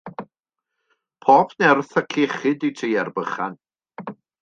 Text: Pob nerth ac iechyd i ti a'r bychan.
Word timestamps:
Pob 1.23 1.53
nerth 1.59 1.95
ac 2.03 2.19
iechyd 2.25 2.69
i 2.71 2.75
ti 2.81 2.93
a'r 3.03 3.13
bychan. 3.19 3.59